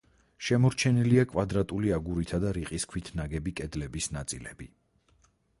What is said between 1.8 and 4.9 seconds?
აგურითა და რიყის ქვით ნაგები კედლების ნაწილები.